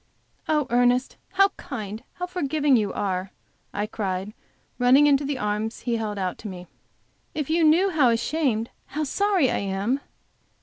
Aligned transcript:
"Oh, 0.49 0.65
Ernest, 0.71 1.17
how 1.33 1.49
kind, 1.57 2.03
how 2.13 2.25
forgiving 2.25 2.75
you 2.75 2.91
are?", 2.91 3.31
I 3.71 3.85
cried, 3.85 4.33
running 4.79 5.05
into 5.05 5.23
the 5.25 5.37
arms 5.37 5.81
he 5.81 5.97
held 5.97 6.17
out 6.17 6.39
to 6.39 6.47
me, 6.47 6.65
"If 7.35 7.51
you 7.51 7.63
knew 7.63 7.91
how 7.91 8.09
ashamed, 8.09 8.71
how 8.87 9.03
sorry, 9.03 9.51
I 9.51 9.59
am!" 9.59 9.99